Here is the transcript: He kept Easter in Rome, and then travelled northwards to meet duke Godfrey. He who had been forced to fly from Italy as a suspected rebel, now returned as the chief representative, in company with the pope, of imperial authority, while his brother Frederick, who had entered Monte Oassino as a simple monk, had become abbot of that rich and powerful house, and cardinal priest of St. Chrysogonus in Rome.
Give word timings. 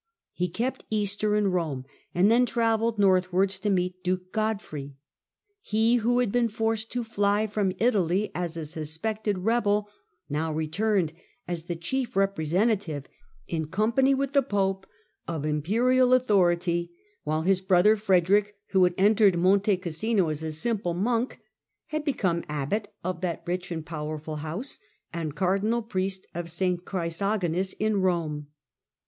He 0.33 0.49
kept 0.49 0.83
Easter 0.89 1.35
in 1.35 1.51
Rome, 1.51 1.85
and 2.15 2.31
then 2.31 2.47
travelled 2.47 2.97
northwards 2.97 3.59
to 3.59 3.69
meet 3.69 4.03
duke 4.03 4.31
Godfrey. 4.31 4.95
He 5.61 5.97
who 5.97 6.17
had 6.17 6.31
been 6.31 6.47
forced 6.47 6.91
to 6.93 7.03
fly 7.03 7.45
from 7.45 7.73
Italy 7.77 8.31
as 8.33 8.57
a 8.57 8.65
suspected 8.65 9.37
rebel, 9.37 9.87
now 10.27 10.51
returned 10.51 11.13
as 11.47 11.65
the 11.65 11.75
chief 11.75 12.15
representative, 12.15 13.05
in 13.47 13.67
company 13.67 14.15
with 14.15 14.33
the 14.33 14.41
pope, 14.41 14.87
of 15.27 15.45
imperial 15.45 16.15
authority, 16.15 16.91
while 17.23 17.43
his 17.43 17.61
brother 17.61 17.95
Frederick, 17.95 18.55
who 18.69 18.85
had 18.85 18.95
entered 18.97 19.37
Monte 19.37 19.77
Oassino 19.77 20.31
as 20.31 20.41
a 20.41 20.51
simple 20.51 20.95
monk, 20.95 21.39
had 21.89 22.03
become 22.03 22.43
abbot 22.49 22.91
of 23.03 23.21
that 23.21 23.43
rich 23.45 23.69
and 23.71 23.85
powerful 23.85 24.37
house, 24.37 24.79
and 25.13 25.35
cardinal 25.35 25.83
priest 25.83 26.25
of 26.33 26.49
St. 26.49 26.85
Chrysogonus 26.85 27.73
in 27.77 28.01
Rome. 28.01 28.47